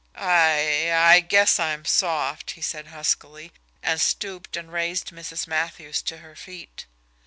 [0.15, 3.51] "I I guess I'm soft," he said huskily,
[3.83, 5.45] and stooped and raised Mrs.
[5.45, 6.87] Matthews to her feet.